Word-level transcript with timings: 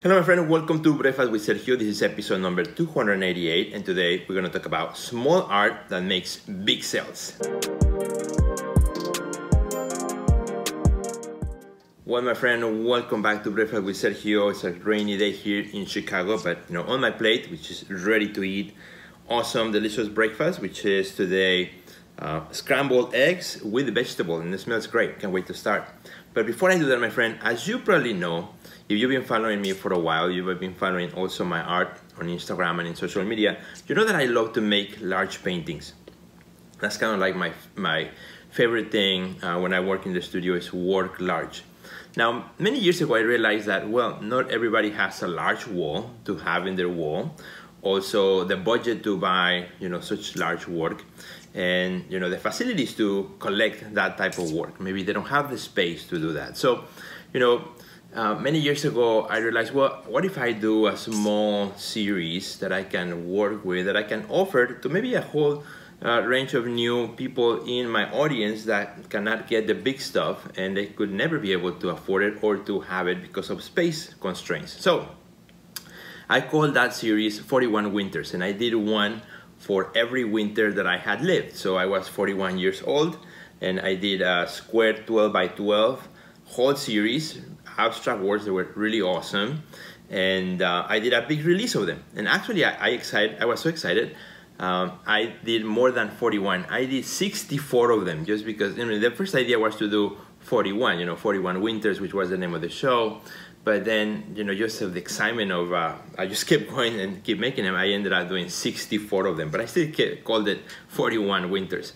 Hello, 0.00 0.16
my 0.16 0.24
friend. 0.24 0.48
Welcome 0.48 0.80
to 0.84 0.94
Breakfast 0.94 1.32
with 1.32 1.42
Sergio. 1.44 1.76
This 1.76 1.88
is 1.88 2.02
episode 2.02 2.40
number 2.40 2.62
288, 2.62 3.74
and 3.74 3.84
today 3.84 4.24
we're 4.28 4.36
going 4.36 4.44
to 4.44 4.48
talk 4.48 4.64
about 4.64 4.96
small 4.96 5.42
art 5.50 5.88
that 5.88 6.04
makes 6.04 6.36
big 6.36 6.84
sales. 6.84 7.32
Well, 12.06 12.22
my 12.22 12.34
friend, 12.34 12.86
welcome 12.86 13.22
back 13.22 13.42
to 13.42 13.50
Breakfast 13.50 13.82
with 13.82 13.96
Sergio. 13.96 14.52
It's 14.52 14.62
a 14.62 14.70
rainy 14.70 15.18
day 15.18 15.32
here 15.32 15.66
in 15.72 15.84
Chicago, 15.84 16.38
but 16.38 16.58
you 16.68 16.74
know, 16.74 16.84
on 16.84 17.00
my 17.00 17.10
plate, 17.10 17.50
which 17.50 17.68
is 17.68 17.90
ready 17.90 18.32
to 18.34 18.44
eat, 18.44 18.74
awesome, 19.28 19.72
delicious 19.72 20.06
breakfast, 20.06 20.60
which 20.60 20.84
is 20.84 21.12
today 21.12 21.72
uh, 22.20 22.42
scrambled 22.52 23.16
eggs 23.16 23.60
with 23.62 23.92
vegetable, 23.92 24.38
and 24.38 24.54
it 24.54 24.60
smells 24.60 24.86
great. 24.86 25.18
Can't 25.18 25.32
wait 25.32 25.48
to 25.48 25.54
start. 25.54 25.88
But 26.34 26.46
before 26.46 26.70
I 26.70 26.78
do 26.78 26.86
that, 26.86 27.00
my 27.00 27.10
friend, 27.10 27.36
as 27.42 27.66
you 27.66 27.80
probably 27.80 28.12
know, 28.12 28.50
if 28.88 28.98
you've 28.98 29.10
been 29.10 29.24
following 29.24 29.60
me 29.60 29.72
for 29.72 29.92
a 29.92 29.98
while, 29.98 30.30
you've 30.30 30.58
been 30.58 30.74
following 30.74 31.12
also 31.12 31.44
my 31.44 31.60
art 31.60 32.00
on 32.18 32.26
Instagram 32.26 32.78
and 32.78 32.88
in 32.88 32.94
social 32.94 33.22
media, 33.22 33.58
you 33.86 33.94
know 33.94 34.04
that 34.04 34.16
I 34.16 34.24
love 34.24 34.54
to 34.54 34.62
make 34.62 34.96
large 35.02 35.44
paintings. 35.44 35.92
That's 36.80 36.96
kind 36.96 37.12
of 37.12 37.20
like 37.20 37.36
my, 37.36 37.52
my 37.76 38.08
favorite 38.50 38.90
thing 38.90 39.42
uh, 39.42 39.60
when 39.60 39.74
I 39.74 39.80
work 39.80 40.06
in 40.06 40.14
the 40.14 40.22
studio 40.22 40.54
is 40.54 40.72
work 40.72 41.20
large. 41.20 41.64
Now, 42.16 42.50
many 42.58 42.78
years 42.78 43.02
ago, 43.02 43.16
I 43.16 43.20
realized 43.20 43.66
that, 43.66 43.88
well, 43.88 44.22
not 44.22 44.50
everybody 44.50 44.90
has 44.90 45.22
a 45.22 45.28
large 45.28 45.66
wall 45.66 46.10
to 46.24 46.36
have 46.36 46.66
in 46.66 46.76
their 46.76 46.88
wall. 46.88 47.36
Also, 47.82 48.44
the 48.44 48.56
budget 48.56 49.04
to 49.04 49.18
buy, 49.18 49.66
you 49.80 49.90
know, 49.90 50.00
such 50.00 50.34
large 50.34 50.66
work 50.66 51.04
and, 51.54 52.04
you 52.08 52.18
know, 52.18 52.30
the 52.30 52.38
facilities 52.38 52.94
to 52.96 53.34
collect 53.38 53.94
that 53.94 54.16
type 54.16 54.38
of 54.38 54.50
work. 54.50 54.80
Maybe 54.80 55.02
they 55.02 55.12
don't 55.12 55.28
have 55.28 55.50
the 55.50 55.58
space 55.58 56.06
to 56.08 56.18
do 56.18 56.32
that. 56.32 56.56
So, 56.56 56.84
you 57.34 57.40
know, 57.40 57.68
uh, 58.14 58.34
many 58.34 58.58
years 58.58 58.84
ago, 58.84 59.26
I 59.26 59.38
realized, 59.38 59.74
well, 59.74 60.02
what 60.06 60.24
if 60.24 60.38
I 60.38 60.52
do 60.52 60.86
a 60.86 60.96
small 60.96 61.74
series 61.76 62.58
that 62.58 62.72
I 62.72 62.82
can 62.82 63.28
work 63.28 63.64
with, 63.64 63.86
that 63.86 63.96
I 63.96 64.02
can 64.02 64.24
offer 64.28 64.66
to 64.66 64.88
maybe 64.88 65.14
a 65.14 65.20
whole 65.20 65.62
uh, 66.02 66.22
range 66.22 66.54
of 66.54 66.66
new 66.66 67.08
people 67.08 67.64
in 67.66 67.88
my 67.88 68.10
audience 68.10 68.64
that 68.64 69.10
cannot 69.10 69.48
get 69.48 69.66
the 69.66 69.74
big 69.74 70.00
stuff 70.00 70.48
and 70.56 70.76
they 70.76 70.86
could 70.86 71.12
never 71.12 71.38
be 71.38 71.52
able 71.52 71.72
to 71.72 71.90
afford 71.90 72.22
it 72.22 72.42
or 72.42 72.56
to 72.56 72.80
have 72.80 73.08
it 73.08 73.20
because 73.20 73.50
of 73.50 73.62
space 73.62 74.14
constraints. 74.20 74.80
So 74.80 75.08
I 76.30 76.40
called 76.40 76.74
that 76.74 76.94
series 76.94 77.38
41 77.38 77.92
Winters, 77.92 78.32
and 78.32 78.42
I 78.42 78.52
did 78.52 78.74
one 78.74 79.22
for 79.58 79.92
every 79.94 80.24
winter 80.24 80.72
that 80.72 80.86
I 80.86 80.96
had 80.96 81.20
lived. 81.20 81.56
So 81.56 81.76
I 81.76 81.86
was 81.86 82.08
41 82.08 82.58
years 82.58 82.82
old, 82.82 83.18
and 83.60 83.80
I 83.80 83.96
did 83.96 84.22
a 84.22 84.48
square 84.48 84.94
12 84.94 85.32
by 85.32 85.48
12 85.48 86.08
whole 86.48 86.74
series 86.74 87.40
abstract 87.78 88.20
works 88.20 88.44
that 88.44 88.52
were 88.52 88.68
really 88.74 89.00
awesome. 89.00 89.62
And 90.10 90.62
uh, 90.62 90.86
I 90.88 90.98
did 90.98 91.12
a 91.12 91.22
big 91.22 91.44
release 91.44 91.74
of 91.74 91.86
them. 91.86 92.02
And 92.16 92.26
actually, 92.28 92.64
I, 92.64 92.86
I 92.86 92.88
excited. 92.90 93.40
I 93.40 93.44
was 93.44 93.60
so 93.60 93.68
excited. 93.68 94.16
Um, 94.58 94.98
I 95.06 95.34
did 95.44 95.64
more 95.64 95.92
than 95.92 96.10
41. 96.10 96.66
I 96.68 96.84
did 96.84 97.04
64 97.04 97.90
of 97.92 98.04
them 98.06 98.24
just 98.24 98.44
because 98.44 98.76
you 98.76 98.84
know, 98.84 98.98
the 98.98 99.10
first 99.12 99.34
idea 99.34 99.58
was 99.58 99.76
to 99.76 99.88
do 99.88 100.16
41, 100.40 100.98
you 100.98 101.06
know, 101.06 101.14
41 101.14 101.60
Winters, 101.60 102.00
which 102.00 102.12
was 102.12 102.30
the 102.30 102.38
name 102.38 102.54
of 102.54 102.60
the 102.60 102.68
show. 102.68 103.20
But 103.62 103.84
then, 103.84 104.32
you 104.34 104.44
know, 104.44 104.54
just 104.54 104.80
the 104.80 104.96
excitement 104.96 105.52
of, 105.52 105.72
uh, 105.72 105.94
I 106.16 106.26
just 106.26 106.46
kept 106.46 106.70
going 106.74 106.98
and 106.98 107.22
keep 107.22 107.38
making 107.38 107.64
them. 107.64 107.74
I 107.74 107.88
ended 107.88 108.12
up 108.12 108.28
doing 108.28 108.48
64 108.48 109.26
of 109.26 109.36
them, 109.36 109.50
but 109.50 109.60
I 109.60 109.66
still 109.66 109.90
kept, 109.92 110.24
called 110.24 110.48
it 110.48 110.62
41 110.88 111.50
Winters. 111.50 111.92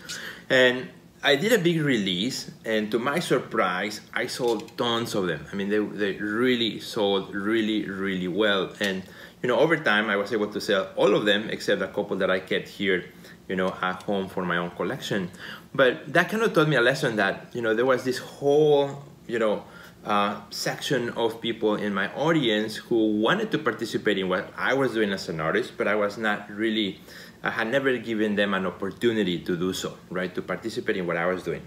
And 0.49 0.89
I 1.25 1.37
did 1.37 1.53
a 1.53 1.57
big 1.57 1.81
release, 1.81 2.51
and 2.65 2.91
to 2.91 2.99
my 2.99 3.19
surprise, 3.19 4.01
I 4.13 4.27
sold 4.27 4.77
tons 4.77 5.15
of 5.15 5.27
them. 5.27 5.45
I 5.53 5.55
mean, 5.55 5.69
they, 5.69 5.79
they 5.79 6.19
really 6.19 6.81
sold 6.81 7.33
really, 7.33 7.89
really 7.89 8.27
well. 8.27 8.73
And, 8.81 9.03
you 9.41 9.47
know, 9.47 9.57
over 9.57 9.77
time, 9.77 10.09
I 10.09 10.17
was 10.17 10.33
able 10.33 10.47
to 10.47 10.59
sell 10.59 10.89
all 10.97 11.15
of 11.15 11.23
them 11.23 11.49
except 11.49 11.81
a 11.81 11.87
couple 11.87 12.17
that 12.17 12.29
I 12.29 12.41
kept 12.41 12.67
here, 12.67 13.05
you 13.47 13.55
know, 13.55 13.73
at 13.81 14.03
home 14.03 14.27
for 14.27 14.43
my 14.43 14.57
own 14.57 14.71
collection. 14.71 15.31
But 15.73 16.11
that 16.11 16.27
kind 16.27 16.43
of 16.43 16.53
taught 16.53 16.67
me 16.67 16.75
a 16.75 16.81
lesson 16.81 17.15
that, 17.15 17.47
you 17.53 17.61
know, 17.61 17.73
there 17.73 17.85
was 17.85 18.03
this 18.03 18.17
whole, 18.17 19.01
you 19.25 19.39
know, 19.39 19.63
uh, 20.05 20.41
section 20.49 21.09
of 21.11 21.39
people 21.39 21.75
in 21.75 21.93
my 21.93 22.13
audience 22.13 22.75
who 22.75 23.21
wanted 23.21 23.51
to 23.51 23.57
participate 23.57 24.17
in 24.17 24.29
what 24.29 24.51
I 24.57 24.73
was 24.73 24.93
doing 24.93 25.11
as 25.11 25.29
an 25.29 25.39
artist, 25.39 25.73
but 25.77 25.87
I 25.87 25.95
was 25.95 26.17
not 26.17 26.49
really 26.49 26.99
I 27.43 27.51
had 27.51 27.67
never 27.67 27.97
given 27.97 28.35
them 28.35 28.53
an 28.53 28.65
opportunity 28.65 29.37
to 29.39 29.57
do 29.57 29.73
so, 29.73 29.97
right, 30.09 30.33
to 30.33 30.41
participate 30.41 30.95
in 30.95 31.05
what 31.05 31.17
I 31.17 31.25
was 31.25 31.43
doing. 31.43 31.61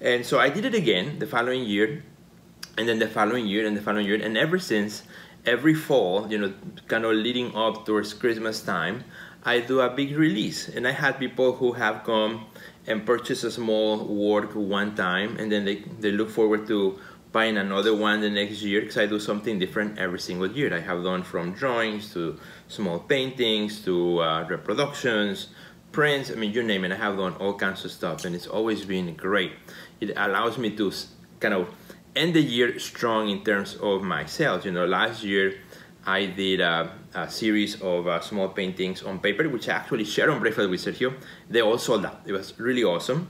And 0.00 0.24
so 0.24 0.38
I 0.38 0.48
did 0.48 0.64
it 0.64 0.74
again 0.74 1.18
the 1.18 1.26
following 1.26 1.64
year, 1.64 2.02
and 2.78 2.88
then 2.88 2.98
the 2.98 3.06
following 3.06 3.46
year, 3.46 3.66
and 3.66 3.76
the 3.76 3.82
following 3.82 4.06
year, 4.06 4.18
and 4.22 4.38
ever 4.38 4.58
since, 4.58 5.02
every 5.44 5.74
fall, 5.74 6.26
you 6.32 6.38
know, 6.38 6.54
kind 6.88 7.04
of 7.04 7.12
leading 7.12 7.54
up 7.54 7.84
towards 7.84 8.14
Christmas 8.14 8.62
time, 8.62 9.04
I 9.44 9.60
do 9.60 9.80
a 9.80 9.90
big 9.90 10.16
release. 10.16 10.68
And 10.68 10.88
I 10.88 10.92
had 10.92 11.18
people 11.18 11.52
who 11.52 11.72
have 11.72 12.04
come 12.04 12.46
and 12.86 13.04
purchased 13.04 13.44
a 13.44 13.50
small 13.50 14.02
work 14.04 14.54
one 14.54 14.94
time, 14.94 15.36
and 15.36 15.52
then 15.52 15.66
they, 15.66 15.84
they 16.00 16.12
look 16.12 16.30
forward 16.30 16.66
to 16.68 16.98
buying 17.32 17.56
another 17.56 17.94
one 17.94 18.20
the 18.20 18.30
next 18.30 18.62
year 18.62 18.80
because 18.80 18.96
I 18.96 19.06
do 19.06 19.20
something 19.20 19.58
different 19.58 19.98
every 19.98 20.18
single 20.18 20.50
year. 20.50 20.74
I 20.74 20.80
have 20.80 21.02
done 21.04 21.22
from 21.22 21.52
drawings 21.52 22.12
to 22.14 22.38
small 22.68 22.98
paintings 22.98 23.84
to 23.84 24.20
uh, 24.20 24.46
reproductions, 24.48 25.48
prints, 25.92 26.30
I 26.30 26.34
mean, 26.34 26.52
you 26.52 26.62
name 26.62 26.84
it, 26.84 26.92
I 26.92 26.96
have 26.96 27.16
done 27.16 27.34
all 27.34 27.54
kinds 27.54 27.84
of 27.84 27.92
stuff 27.92 28.24
and 28.24 28.34
it's 28.34 28.46
always 28.46 28.84
been 28.84 29.14
great. 29.14 29.52
It 30.00 30.10
allows 30.16 30.58
me 30.58 30.74
to 30.76 30.92
kind 31.38 31.54
of 31.54 31.68
end 32.16 32.34
the 32.34 32.42
year 32.42 32.78
strong 32.78 33.28
in 33.28 33.44
terms 33.44 33.76
of 33.76 34.02
my 34.02 34.24
sales. 34.24 34.64
You 34.64 34.72
know, 34.72 34.86
last 34.86 35.22
year 35.22 35.54
I 36.04 36.26
did 36.26 36.60
a, 36.60 36.90
a 37.14 37.30
series 37.30 37.80
of 37.80 38.06
uh, 38.08 38.20
small 38.20 38.48
paintings 38.48 39.02
on 39.02 39.20
paper, 39.20 39.48
which 39.48 39.68
I 39.68 39.74
actually 39.74 40.04
shared 40.04 40.30
on 40.30 40.40
Breakfast 40.40 40.68
with 40.68 40.84
Sergio. 40.84 41.14
They 41.48 41.60
all 41.60 41.78
sold 41.78 42.06
out. 42.06 42.22
It 42.26 42.32
was 42.32 42.58
really 42.58 42.82
awesome. 42.82 43.28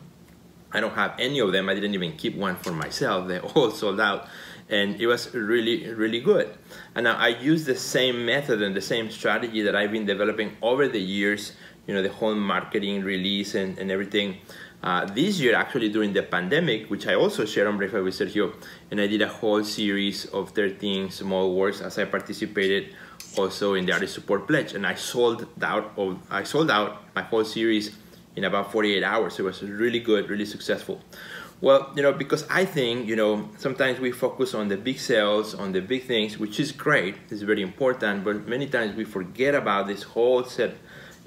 I 0.73 0.81
don't 0.81 0.95
have 0.95 1.15
any 1.19 1.41
of 1.41 1.53
them. 1.53 1.69
I 1.69 1.75
didn't 1.75 1.95
even 1.95 2.17
keep 2.17 2.37
one 2.37 2.57
for 2.57 2.73
myself. 2.73 3.29
They 3.29 3.41
all 3.41 3.71
sold 3.83 4.01
out. 4.01 4.29
And 4.69 5.01
it 5.01 5.07
was 5.07 5.35
really, 5.35 5.93
really 5.93 6.21
good. 6.21 6.55
And 6.95 7.05
now 7.05 7.17
I 7.17 7.29
use 7.29 7.65
the 7.65 7.75
same 7.75 8.25
method 8.25 8.63
and 8.63 8.75
the 8.75 8.81
same 8.81 9.11
strategy 9.11 9.63
that 9.63 9.75
I've 9.75 9.91
been 9.91 10.07
developing 10.07 10.57
over 10.63 10.87
the 10.87 11.01
years, 11.01 11.53
you 11.87 11.95
know, 11.95 12.03
the 12.03 12.13
whole 12.13 12.37
marketing 12.37 13.03
release 13.03 13.57
and, 13.57 13.77
and 13.79 13.91
everything. 13.91 14.37
Uh, 14.83 15.05
this 15.07 15.41
year, 15.41 15.55
actually, 15.55 15.91
during 15.91 16.13
the 16.13 16.23
pandemic, 16.23 16.89
which 16.89 17.07
I 17.07 17.15
also 17.15 17.45
shared 17.45 17.67
on 17.67 17.77
Breakfast 17.77 18.03
with 18.03 18.15
Sergio, 18.15 18.55
and 18.91 19.01
I 19.01 19.09
did 19.09 19.21
a 19.21 19.29
whole 19.29 19.63
series 19.63 20.25
of 20.27 20.51
13 20.51 21.11
small 21.11 21.55
works 21.55 21.83
as 21.83 21.99
I 21.99 22.07
participated 22.07 22.95
also 23.37 23.75
in 23.75 23.85
the 23.87 23.93
Artist 23.93 24.15
Support 24.15 24.47
Pledge. 24.47 24.73
And 24.73 24.87
I 24.87 24.95
sold 24.95 25.47
out, 25.61 25.93
of, 25.99 26.19
I 26.31 26.45
sold 26.45 26.71
out 26.71 27.15
my 27.15 27.23
whole 27.23 27.45
series 27.45 27.91
in 28.37 28.45
about 28.45 28.73
48 28.73 29.03
hours. 29.03 29.39
It 29.39 29.43
was 29.43 29.63
really 29.63 30.01
good, 30.01 30.29
really 30.31 30.47
successful. 30.47 31.01
Well, 31.61 31.93
you 31.95 32.03
know, 32.03 32.13
because 32.13 32.47
I 32.49 32.65
think, 32.65 33.07
you 33.07 33.17
know, 33.17 33.51
sometimes 33.59 34.01
we 34.01 34.13
focus 34.13 34.55
on 34.55 34.69
the 34.69 34.79
big 34.79 34.99
sales, 34.99 35.55
on 35.55 35.73
the 35.73 35.81
big 35.81 36.05
things, 36.05 36.39
which 36.39 36.59
is 36.59 36.73
great, 36.73 37.17
it's 37.29 37.43
very 37.43 37.61
important, 37.61 38.25
but 38.25 38.49
many 38.49 38.67
times 38.67 38.97
we 38.97 39.05
forget 39.05 39.55
about 39.55 39.87
this 39.87 40.03
whole 40.03 40.43
set 40.45 40.75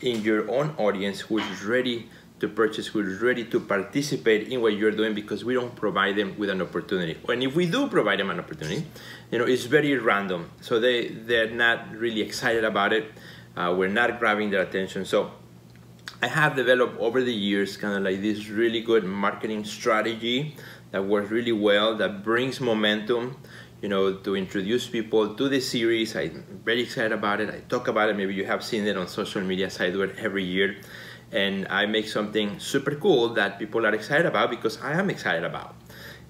in 0.01 0.21
your 0.21 0.49
own 0.49 0.73
audience 0.79 1.19
who 1.21 1.37
is 1.37 1.63
ready 1.63 2.09
to 2.39 2.47
purchase, 2.47 2.87
who 2.87 3.01
is 3.01 3.21
ready 3.21 3.45
to 3.45 3.59
participate 3.59 4.49
in 4.49 4.59
what 4.59 4.75
you're 4.75 4.91
doing 4.91 5.13
because 5.13 5.45
we 5.45 5.53
don't 5.53 5.75
provide 5.75 6.15
them 6.15 6.35
with 6.37 6.49
an 6.49 6.61
opportunity. 6.61 7.17
And 7.29 7.43
if 7.43 7.55
we 7.55 7.67
do 7.67 7.87
provide 7.87 8.19
them 8.19 8.31
an 8.31 8.39
opportunity, 8.39 8.85
you 9.31 9.37
know, 9.37 9.45
it's 9.45 9.65
very 9.65 9.95
random. 9.97 10.49
So 10.61 10.79
they, 10.79 11.09
they're 11.09 11.51
not 11.51 11.95
really 11.95 12.21
excited 12.21 12.63
about 12.63 12.91
it. 12.91 13.05
Uh, 13.55 13.75
we're 13.77 13.87
not 13.87 14.19
grabbing 14.19 14.49
their 14.49 14.63
attention. 14.63 15.05
So 15.05 15.31
I 16.23 16.27
have 16.27 16.55
developed 16.55 16.97
over 17.01 17.21
the 17.21 17.33
years 17.33 17.75
kind 17.75 17.97
of 17.97 18.03
like 18.03 18.21
this 18.21 18.47
really 18.47 18.79
good 18.79 19.03
marketing 19.03 19.65
strategy 19.65 20.55
that 20.91 21.03
works 21.03 21.29
really 21.29 21.51
well, 21.51 21.97
that 21.97 22.23
brings 22.23 22.61
momentum, 22.61 23.35
you 23.81 23.89
know, 23.89 24.13
to 24.13 24.37
introduce 24.37 24.87
people 24.87 25.35
to 25.35 25.49
the 25.49 25.59
series. 25.59 26.15
I'm 26.15 26.61
very 26.63 26.83
excited 26.83 27.11
about 27.11 27.41
it. 27.41 27.49
I 27.49 27.59
talk 27.67 27.89
about 27.89 28.07
it. 28.07 28.15
Maybe 28.15 28.33
you 28.33 28.45
have 28.45 28.63
seen 28.63 28.87
it 28.87 28.95
on 28.95 29.09
social 29.09 29.41
media. 29.41 29.69
So 29.69 29.83
I 29.83 29.89
do 29.89 30.01
it 30.03 30.15
every 30.17 30.45
year. 30.45 30.77
And 31.33 31.67
I 31.67 31.87
make 31.87 32.07
something 32.07 32.57
super 32.57 32.95
cool 32.95 33.33
that 33.33 33.59
people 33.59 33.85
are 33.85 33.93
excited 33.93 34.25
about 34.25 34.49
because 34.49 34.79
I 34.81 34.93
am 34.93 35.09
excited 35.09 35.43
about. 35.43 35.75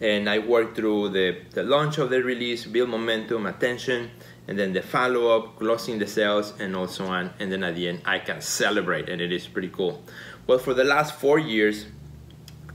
And 0.01 0.27
I 0.27 0.39
work 0.39 0.75
through 0.75 1.09
the, 1.09 1.37
the 1.51 1.61
launch 1.61 1.99
of 1.99 2.09
the 2.09 2.23
release, 2.23 2.65
build 2.65 2.89
momentum, 2.89 3.45
attention, 3.45 4.09
and 4.47 4.59
then 4.59 4.73
the 4.73 4.81
follow-up, 4.81 5.57
closing 5.57 5.99
the 5.99 6.07
sales, 6.07 6.53
and 6.59 6.75
also 6.75 7.05
on. 7.05 7.31
And 7.39 7.51
then 7.51 7.63
at 7.63 7.75
the 7.75 7.87
end, 7.87 8.01
I 8.05 8.19
can 8.19 8.41
celebrate, 8.41 9.09
and 9.09 9.21
it 9.21 9.31
is 9.31 9.47
pretty 9.47 9.69
cool. 9.69 10.03
Well, 10.47 10.57
for 10.59 10.73
the 10.73 10.83
last 10.83 11.15
four 11.15 11.39
years, 11.39 11.85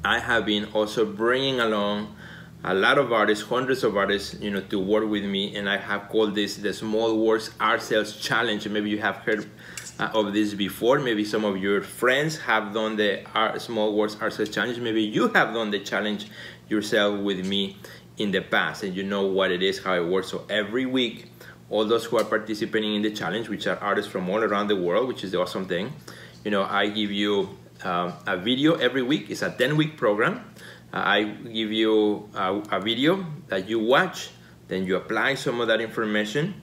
I 0.04 0.18
have 0.18 0.46
been 0.46 0.66
also 0.72 1.04
bringing 1.04 1.60
along 1.60 2.14
a 2.64 2.74
lot 2.74 2.98
of 2.98 3.12
artists, 3.12 3.44
hundreds 3.44 3.84
of 3.84 3.96
artists, 3.96 4.40
you 4.40 4.50
know, 4.50 4.60
to 4.60 4.78
work 4.78 5.08
with 5.08 5.24
me, 5.24 5.54
and 5.56 5.68
I 5.68 5.76
have 5.76 6.08
called 6.08 6.34
this 6.34 6.56
the 6.56 6.72
Small 6.72 7.18
Works 7.24 7.50
Art 7.60 7.82
Sales 7.82 8.16
Challenge. 8.16 8.66
Maybe 8.68 8.90
you 8.90 8.98
have 8.98 9.16
heard 9.16 9.48
uh, 9.98 10.10
of 10.14 10.32
this 10.32 10.54
before. 10.54 10.98
Maybe 10.98 11.24
some 11.24 11.44
of 11.44 11.58
your 11.58 11.82
friends 11.82 12.38
have 12.38 12.72
done 12.72 12.96
the 12.96 13.24
art, 13.34 13.60
Small 13.60 13.94
Works 13.94 14.16
Art 14.20 14.32
Sales 14.32 14.48
Challenge. 14.48 14.78
Maybe 14.78 15.02
you 15.02 15.28
have 15.28 15.54
done 15.54 15.70
the 15.70 15.80
challenge 15.80 16.28
yourself 16.68 17.20
with 17.20 17.46
me 17.46 17.76
in 18.16 18.32
the 18.32 18.40
past, 18.40 18.82
and 18.82 18.96
you 18.96 19.04
know 19.04 19.26
what 19.26 19.52
it 19.52 19.62
is, 19.62 19.82
how 19.82 19.94
it 19.94 20.06
works. 20.06 20.28
So 20.28 20.44
every 20.50 20.86
week 20.86 21.30
all 21.70 21.84
those 21.84 22.04
who 22.04 22.18
are 22.18 22.24
participating 22.24 22.94
in 22.94 23.02
the 23.02 23.10
challenge, 23.10 23.48
which 23.48 23.66
are 23.66 23.76
artists 23.78 24.10
from 24.10 24.28
all 24.28 24.42
around 24.42 24.68
the 24.68 24.76
world, 24.76 25.08
which 25.08 25.24
is 25.24 25.32
the 25.32 25.40
awesome 25.40 25.66
thing. 25.66 25.92
You 26.44 26.50
know, 26.50 26.64
I 26.64 26.88
give 26.88 27.10
you 27.10 27.56
um, 27.84 28.14
a 28.26 28.36
video 28.36 28.74
every 28.74 29.02
week. 29.02 29.30
It's 29.30 29.42
a 29.42 29.50
10 29.50 29.76
week 29.76 29.96
program. 29.96 30.44
Uh, 30.92 31.02
I 31.04 31.24
give 31.24 31.72
you 31.72 32.28
a, 32.34 32.62
a 32.72 32.80
video 32.80 33.26
that 33.48 33.68
you 33.68 33.78
watch, 33.78 34.30
then 34.68 34.84
you 34.84 34.96
apply 34.96 35.34
some 35.34 35.60
of 35.60 35.68
that 35.68 35.80
information, 35.80 36.54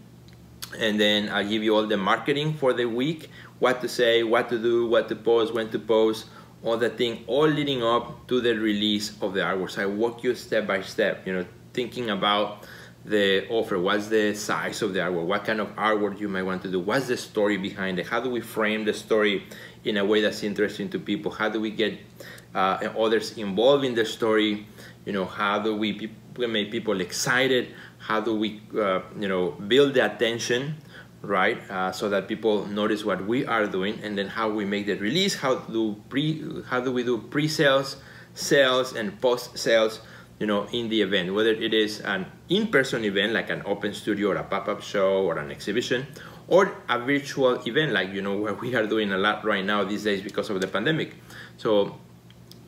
and 0.79 0.99
then 0.99 1.29
I 1.29 1.43
give 1.43 1.61
you 1.61 1.75
all 1.75 1.85
the 1.85 1.97
marketing 1.97 2.55
for 2.55 2.73
the 2.73 2.85
week, 2.85 3.29
what 3.59 3.81
to 3.81 3.87
say, 3.87 4.23
what 4.23 4.49
to 4.49 4.57
do, 4.57 4.87
what 4.87 5.09
to 5.09 5.15
post, 5.15 5.53
when 5.53 5.69
to 5.69 5.79
post, 5.79 6.25
all 6.63 6.77
that 6.77 6.97
thing, 6.97 7.23
all 7.27 7.47
leading 7.47 7.83
up 7.83 8.27
to 8.27 8.41
the 8.41 8.55
release 8.55 9.13
of 9.21 9.35
the 9.35 9.41
artwork. 9.41 9.69
So 9.69 9.83
I 9.83 9.85
walk 9.85 10.23
you 10.23 10.33
step 10.33 10.65
by 10.65 10.81
step, 10.81 11.27
you 11.27 11.33
know, 11.33 11.45
thinking 11.73 12.09
about 12.09 12.65
the 13.05 13.47
offer, 13.49 13.77
what's 13.77 14.07
the 14.07 14.33
size 14.33 14.81
of 14.81 14.93
the 14.93 14.99
artwork, 14.99 15.25
what 15.25 15.45
kind 15.45 15.61
of 15.61 15.67
artwork 15.75 16.19
you 16.19 16.27
might 16.27 16.41
want 16.41 16.63
to 16.63 16.71
do, 16.71 16.79
what's 16.79 17.07
the 17.07 17.15
story 17.15 17.55
behind 17.55 17.99
it, 17.99 18.07
how 18.07 18.19
do 18.19 18.29
we 18.31 18.41
frame 18.41 18.83
the 18.83 18.93
story 18.93 19.43
in 19.83 19.97
a 19.97 20.03
way 20.03 20.21
that's 20.21 20.41
interesting 20.43 20.89
to 20.89 20.97
people, 20.97 21.31
how 21.31 21.47
do 21.47 21.61
we 21.61 21.69
get 21.69 21.99
uh, 22.55 22.89
others 22.97 23.37
involved 23.37 23.85
in 23.85 23.93
the 23.93 24.03
story, 24.03 24.65
you 25.05 25.13
know, 25.13 25.25
how 25.25 25.59
do 25.59 25.75
we 25.75 26.09
make 26.35 26.71
people 26.71 26.99
excited, 26.99 27.67
how 27.99 28.19
do 28.19 28.35
we, 28.35 28.61
uh, 28.75 29.01
you 29.19 29.27
know, 29.27 29.51
build 29.51 29.93
the 29.93 30.03
attention, 30.03 30.75
right, 31.21 31.61
uh, 31.69 31.91
so 31.91 32.09
that 32.09 32.27
people 32.27 32.65
notice 32.65 33.05
what 33.05 33.23
we 33.27 33.45
are 33.45 33.67
doing, 33.67 33.99
and 34.03 34.17
then 34.17 34.27
how 34.27 34.49
we 34.49 34.65
make 34.65 34.87
the 34.87 34.95
release, 34.95 35.35
how 35.35 35.55
do 35.55 35.95
pre, 36.09 36.43
how 36.67 36.79
do 36.79 36.91
we 36.91 37.03
do 37.03 37.19
pre-sales, 37.19 37.97
sales, 38.33 38.93
and 38.95 39.21
post-sales, 39.21 40.01
you 40.39 40.47
know, 40.47 40.67
in 40.73 40.89
the 40.89 41.01
event, 41.01 41.33
whether 41.33 41.51
it 41.51 41.73
is 41.73 42.01
an 42.01 42.25
in-person 42.49 43.05
event 43.05 43.33
like 43.33 43.49
an 43.49 43.63
open 43.65 43.93
studio 43.93 44.29
or 44.29 44.35
a 44.35 44.43
pop-up 44.43 44.81
show 44.81 45.23
or 45.23 45.37
an 45.37 45.51
exhibition, 45.51 46.05
or 46.47 46.77
a 46.89 46.99
virtual 46.99 47.55
event 47.67 47.91
like 47.91 48.11
you 48.11 48.21
know 48.21 48.37
what 48.41 48.61
we 48.61 48.75
are 48.75 48.85
doing 48.85 49.11
a 49.11 49.17
lot 49.17 49.43
right 49.45 49.65
now 49.65 49.83
these 49.83 50.03
days 50.03 50.21
because 50.21 50.49
of 50.49 50.59
the 50.61 50.67
pandemic. 50.67 51.15
So 51.57 51.97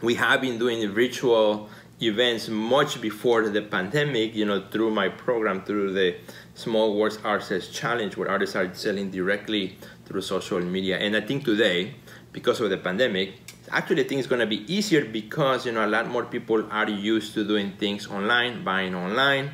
we 0.01 0.15
have 0.15 0.41
been 0.41 0.57
doing 0.57 0.87
virtual 0.91 1.69
events 2.01 2.47
much 2.47 3.01
before 3.01 3.49
the 3.49 3.61
pandemic, 3.61 4.35
you 4.35 4.45
know, 4.45 4.63
through 4.69 4.91
my 4.91 5.09
program, 5.09 5.63
through 5.63 5.93
the 5.93 6.15
Small 6.53 6.95
Works 6.95 7.17
Artists 7.23 7.73
Challenge, 7.75 8.15
where 8.17 8.29
artists 8.29 8.55
are 8.55 8.71
selling 8.75 9.09
directly 9.09 9.77
through 10.05 10.21
social 10.21 10.59
media. 10.61 10.97
And 10.97 11.15
I 11.15 11.21
think 11.21 11.43
today, 11.43 11.95
because 12.31 12.61
of 12.61 12.69
the 12.69 12.77
pandemic, 12.77 13.33
actually 13.71 14.05
I 14.05 14.07
think 14.07 14.19
it's 14.19 14.27
going 14.27 14.39
to 14.41 14.47
be 14.47 14.71
easier 14.71 15.05
because 15.05 15.65
you 15.65 15.71
know 15.71 15.85
a 15.85 15.87
lot 15.87 16.07
more 16.07 16.25
people 16.25 16.67
are 16.71 16.89
used 16.89 17.33
to 17.33 17.45
doing 17.45 17.73
things 17.73 18.07
online 18.07 18.63
buying 18.63 18.95
online. 18.95 19.51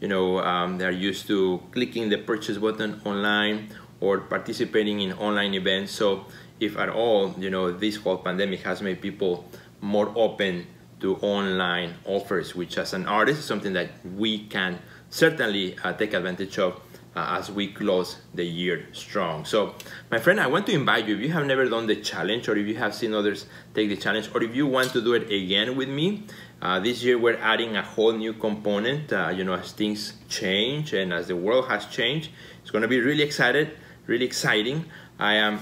You 0.00 0.08
know 0.08 0.38
um, 0.40 0.78
they're 0.78 0.90
used 0.90 1.26
to 1.28 1.62
clicking 1.72 2.08
the 2.08 2.18
purchase 2.18 2.58
button 2.58 3.00
online 3.04 3.70
or 4.00 4.20
participating 4.20 5.00
in 5.00 5.12
online 5.14 5.54
events. 5.54 5.92
So 5.92 6.26
if 6.60 6.76
at 6.76 6.88
all 6.88 7.34
you 7.38 7.50
know 7.50 7.72
this 7.72 7.96
whole 7.96 8.18
pandemic 8.18 8.62
has 8.62 8.82
made 8.82 9.00
people 9.00 9.48
more 9.80 10.12
open 10.16 10.66
to 11.00 11.16
online 11.16 11.94
offers 12.06 12.54
which 12.54 12.78
as 12.78 12.94
an 12.94 13.06
artist 13.06 13.40
is 13.40 13.44
something 13.44 13.74
that 13.74 13.90
we 14.16 14.46
can 14.46 14.78
certainly 15.10 15.76
uh, 15.84 15.92
take 15.92 16.14
advantage 16.14 16.58
of 16.58 16.80
uh, 17.16 17.36
as 17.38 17.50
we 17.50 17.72
close 17.72 18.16
the 18.34 18.44
year 18.44 18.88
strong. 18.92 19.44
So, 19.44 19.74
my 20.10 20.18
friend, 20.18 20.40
I 20.40 20.46
want 20.46 20.66
to 20.66 20.72
invite 20.72 21.06
you, 21.06 21.14
if 21.14 21.20
you 21.20 21.32
have 21.32 21.46
never 21.46 21.68
done 21.68 21.86
the 21.86 21.96
challenge 21.96 22.48
or 22.48 22.56
if 22.56 22.66
you 22.66 22.76
have 22.76 22.94
seen 22.94 23.14
others 23.14 23.46
take 23.74 23.88
the 23.88 23.96
challenge 23.96 24.30
or 24.34 24.42
if 24.42 24.54
you 24.54 24.66
want 24.66 24.92
to 24.92 25.00
do 25.00 25.14
it 25.14 25.30
again 25.30 25.76
with 25.76 25.88
me, 25.88 26.24
uh, 26.60 26.80
this 26.80 27.02
year 27.02 27.18
we're 27.18 27.38
adding 27.38 27.76
a 27.76 27.82
whole 27.82 28.12
new 28.12 28.32
component, 28.32 29.12
uh, 29.12 29.28
you 29.34 29.44
know, 29.44 29.54
as 29.54 29.72
things 29.72 30.14
change 30.28 30.92
and 30.92 31.12
as 31.12 31.28
the 31.28 31.36
world 31.36 31.68
has 31.68 31.86
changed. 31.86 32.30
It's 32.62 32.70
going 32.70 32.82
to 32.82 32.88
be 32.88 33.00
really 33.00 33.22
excited, 33.22 33.76
really 34.06 34.24
exciting. 34.24 34.86
I 35.18 35.34
am, 35.34 35.60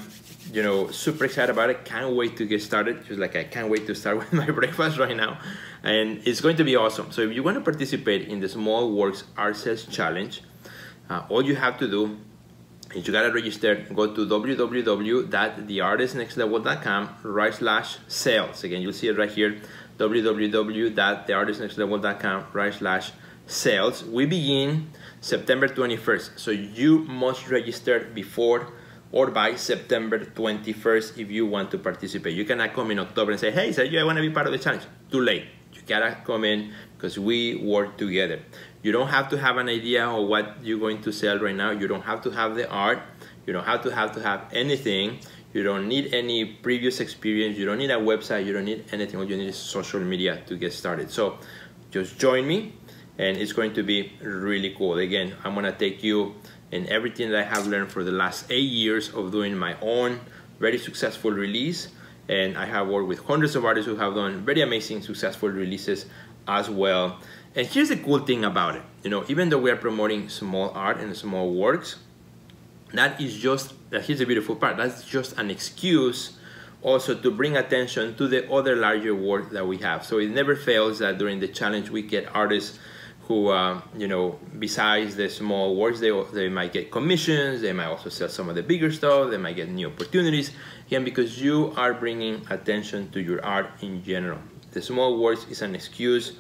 you 0.52 0.62
know, 0.62 0.90
super 0.90 1.25
excited 1.25 1.50
about 1.50 1.70
it. 1.70 1.84
Can't 1.84 2.14
wait 2.16 2.37
to 2.38 2.46
get 2.46 2.62
started. 2.62 3.05
Just 3.05 3.19
like 3.19 3.37
I 3.37 3.44
can't 3.44 3.69
wait 3.69 3.87
to 3.88 3.94
start 3.94 4.19
with 4.20 4.32
my 4.32 4.46
breakfast 4.46 4.98
right 4.98 5.16
now. 5.16 5.38
And 5.82 6.22
it's 6.26 6.40
going 6.40 6.56
to 6.56 6.64
be 6.64 6.76
awesome. 6.76 7.10
So 7.10 7.22
if 7.22 7.34
you 7.34 7.43
want 7.43 7.56
to 7.58 7.60
participate 7.60 8.28
in 8.28 8.40
the 8.40 8.48
Small 8.48 8.93
Works 8.93 9.25
Artists 9.37 9.93
Challenge, 9.93 10.40
uh, 11.12 11.26
all 11.28 11.44
you 11.44 11.56
have 11.56 11.78
to 11.78 11.88
do 11.88 12.18
is 12.94 13.06
you 13.06 13.12
gotta 13.12 13.30
register, 13.32 13.86
go 13.94 14.14
to 14.14 14.26
www.theartistnextlevel.com 14.26 17.08
right 17.22 17.54
slash 17.54 17.98
sales. 18.08 18.64
Again, 18.64 18.82
you'll 18.82 18.92
see 18.92 19.06
it 19.08 19.16
right 19.18 19.30
here, 19.30 19.60
www.theartistnextlevel.com 19.98 22.46
right 22.52 22.74
slash 22.74 23.12
sales. 23.46 24.04
We 24.04 24.26
begin 24.26 24.90
September 25.20 25.68
21st, 25.68 26.38
so 26.38 26.50
you 26.50 26.98
must 27.00 27.48
register 27.50 28.08
before 28.14 28.68
or 29.10 29.30
by 29.30 29.54
September 29.56 30.18
21st 30.18 31.18
if 31.18 31.30
you 31.30 31.46
want 31.46 31.70
to 31.72 31.78
participate. 31.78 32.34
You 32.34 32.46
cannot 32.46 32.72
come 32.72 32.90
in 32.90 32.98
October 32.98 33.32
and 33.32 33.40
say, 33.40 33.50
hey, 33.50 33.68
Sergio, 33.70 34.00
I 34.00 34.04
want 34.04 34.16
to 34.16 34.22
be 34.22 34.30
part 34.30 34.46
of 34.46 34.52
the 34.52 34.58
challenge. 34.58 34.84
Too 35.10 35.20
late. 35.20 35.44
You 35.74 35.82
gotta 35.86 36.16
come 36.24 36.44
in 36.44 36.72
because 36.96 37.18
we 37.18 37.56
work 37.56 37.98
together. 37.98 38.40
You 38.82 38.93
don't 38.93 39.08
have 39.08 39.29
to 39.31 39.38
have 39.38 39.56
an 39.58 39.69
idea 39.69 40.06
of 40.06 40.26
what 40.26 40.56
you're 40.62 40.79
going 40.79 41.02
to 41.02 41.12
sell 41.12 41.38
right 41.38 41.55
now. 41.55 41.70
You 41.70 41.87
don't 41.87 42.02
have 42.02 42.23
to 42.23 42.31
have 42.31 42.56
the 42.56 42.69
art. 42.69 43.00
You 43.46 43.52
don't 43.52 43.64
have 43.64 43.82
to 43.82 43.94
have 43.94 44.12
to 44.12 44.23
have 44.23 44.44
anything. 44.52 45.19
You 45.52 45.62
don't 45.62 45.87
need 45.87 46.14
any 46.14 46.44
previous 46.44 47.00
experience. 47.00 47.58
You 47.58 47.67
don't 47.67 47.79
need 47.79 47.90
a 47.90 47.99
website. 47.99 48.46
You 48.46 48.52
don't 48.52 48.64
need 48.64 48.84
anything. 48.90 49.20
All 49.20 49.25
you 49.25 49.37
need 49.37 49.49
is 49.49 49.56
social 49.56 50.00
media 50.00 50.43
to 50.46 50.56
get 50.56 50.73
started. 50.73 51.11
So 51.11 51.38
just 51.90 52.19
join 52.19 52.46
me 52.46 52.75
and 53.19 53.37
it's 53.37 53.52
going 53.52 53.75
to 53.75 53.82
be 53.82 54.12
really 54.23 54.75
cool. 54.76 54.99
Again, 54.99 55.34
I'm 55.44 55.55
gonna 55.55 55.73
take 55.73 56.02
you 56.02 56.34
in 56.70 56.88
everything 56.88 57.31
that 57.31 57.40
I 57.40 57.44
have 57.44 57.67
learned 57.67 57.93
for 57.93 58.02
the 58.02 58.11
last 58.11 58.50
eight 58.50 58.70
years 58.70 59.11
of 59.11 59.31
doing 59.31 59.56
my 59.56 59.76
own 59.81 60.20
very 60.58 60.79
successful 60.79 61.31
release. 61.31 61.88
And 62.32 62.56
I 62.56 62.64
have 62.64 62.88
worked 62.88 63.08
with 63.08 63.20
hundreds 63.31 63.55
of 63.56 63.67
artists 63.67 63.87
who 63.87 63.96
have 63.96 64.14
done 64.14 64.43
very 64.43 64.62
amazing 64.62 65.02
successful 65.02 65.50
releases 65.50 66.06
as 66.49 66.70
well. 66.70 67.19
And 67.55 67.67
here's 67.67 67.90
the 67.90 67.99
cool 67.99 68.20
thing 68.20 68.43
about 68.43 68.75
it. 68.76 68.82
You 69.05 69.11
know, 69.11 69.23
even 69.29 69.50
though 69.50 69.58
we 69.58 69.70
are 69.70 69.76
promoting 69.76 70.31
small 70.31 70.70
art 70.70 70.96
and 70.99 71.14
small 71.14 71.52
works, 71.52 71.96
that 72.94 73.20
is 73.20 73.37
just, 73.37 73.75
here's 73.90 74.20
the 74.20 74.25
beautiful 74.25 74.56
part, 74.56 74.79
that's 74.79 75.05
just 75.05 75.37
an 75.38 75.50
excuse 75.50 76.38
also 76.81 77.14
to 77.14 77.31
bring 77.31 77.55
attention 77.55 78.17
to 78.17 78.26
the 78.26 78.50
other 78.50 78.76
larger 78.76 79.14
work 79.14 79.50
that 79.50 79.67
we 79.67 79.76
have. 79.79 80.02
So 80.02 80.19
it 80.19 80.31
never 80.31 80.56
fails 80.56 81.00
that 81.00 81.19
during 81.19 81.38
the 81.38 81.49
challenge 81.49 81.90
we 81.90 82.00
get 82.00 82.34
artists 82.34 82.79
who, 83.32 83.49
uh, 83.49 83.81
you 83.96 84.08
know, 84.08 84.38
besides 84.58 85.17
the 85.17 85.29
small 85.29 85.75
works, 85.75 86.00
they, 86.00 86.12
they 86.34 86.50
might 86.50 86.73
get 86.73 86.90
commissions, 86.90 87.62
they 87.62 87.73
might 87.73 87.87
also 87.87 88.11
sell 88.11 88.29
some 88.29 88.50
of 88.50 88.55
the 88.55 88.62
bigger 88.62 88.93
stuff, 88.93 89.31
they 89.31 89.39
might 89.39 89.56
get 89.56 89.70
new 89.70 89.89
opportunities, 89.89 90.51
again, 90.86 91.03
because 91.03 91.41
you 91.41 91.72
are 91.79 91.94
bringing 91.94 92.46
attention 92.51 93.10
to 93.10 93.22
your 93.22 93.43
art 93.43 93.69
in 93.81 94.05
general. 94.05 94.39
The 94.72 94.82
small 94.82 95.19
works 95.19 95.46
is 95.48 95.62
an 95.62 95.74
excuse 95.74 96.32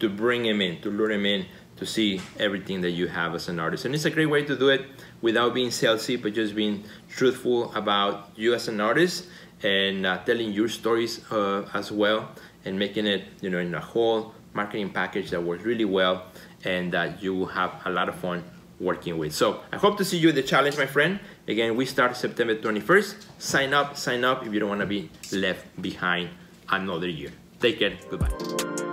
to 0.00 0.08
bring 0.08 0.44
them 0.44 0.62
in, 0.62 0.80
to 0.80 0.90
lure 0.90 1.08
them 1.08 1.26
in, 1.26 1.44
to 1.76 1.84
see 1.84 2.20
everything 2.38 2.80
that 2.80 2.92
you 2.92 3.08
have 3.08 3.34
as 3.34 3.48
an 3.48 3.60
artist. 3.60 3.84
And 3.84 3.94
it's 3.94 4.06
a 4.06 4.10
great 4.10 4.30
way 4.30 4.42
to 4.44 4.56
do 4.56 4.70
it 4.70 4.86
without 5.20 5.52
being 5.52 5.68
salesy, 5.68 6.20
but 6.20 6.32
just 6.32 6.54
being 6.54 6.84
truthful 7.10 7.74
about 7.74 8.30
you 8.36 8.54
as 8.54 8.68
an 8.68 8.80
artist 8.80 9.26
and 9.62 10.06
uh, 10.06 10.16
telling 10.24 10.52
your 10.52 10.68
stories 10.68 11.20
uh, 11.30 11.68
as 11.74 11.92
well 11.92 12.30
and 12.64 12.78
making 12.78 13.06
it, 13.06 13.24
you 13.42 13.50
know, 13.50 13.58
in 13.58 13.74
a 13.74 13.80
whole 13.80 14.34
marketing 14.54 14.90
package 14.90 15.30
that 15.30 15.42
works 15.42 15.64
really 15.64 15.84
well 15.84 16.26
and 16.64 16.92
that 16.92 17.22
you 17.22 17.34
will 17.34 17.46
have 17.46 17.80
a 17.84 17.90
lot 17.90 18.08
of 18.08 18.14
fun 18.16 18.44
working 18.80 19.18
with. 19.18 19.34
So 19.34 19.60
I 19.72 19.76
hope 19.76 19.98
to 19.98 20.04
see 20.04 20.18
you 20.18 20.28
at 20.28 20.34
the 20.34 20.42
challenge, 20.42 20.76
my 20.76 20.86
friend. 20.86 21.20
Again, 21.46 21.76
we 21.76 21.84
start 21.84 22.16
September 22.16 22.54
21st. 22.54 23.24
Sign 23.38 23.74
up, 23.74 23.96
sign 23.96 24.24
up 24.24 24.46
if 24.46 24.52
you 24.52 24.60
don't 24.60 24.68
want 24.68 24.80
to 24.80 24.86
be 24.86 25.10
left 25.32 25.64
behind 25.80 26.30
another 26.68 27.08
year. 27.08 27.30
Take 27.60 27.80
care. 27.80 27.98
Goodbye. 28.08 28.87